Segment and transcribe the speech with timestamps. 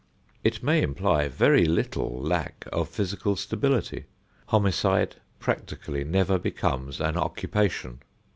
[0.43, 4.05] It may imply very little lack of physical stability.
[4.47, 7.99] Homicide practically never becomes an occupation.